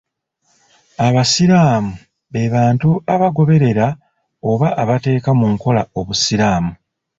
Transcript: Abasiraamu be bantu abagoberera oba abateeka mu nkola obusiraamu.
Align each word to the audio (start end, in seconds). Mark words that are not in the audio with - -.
Abasiraamu 1.07 1.91
be 2.31 2.43
bantu 2.55 2.89
abagoberera 3.13 3.87
oba 4.51 4.67
abateeka 4.81 5.29
mu 5.39 5.45
nkola 5.53 5.81
obusiraamu. 5.99 6.71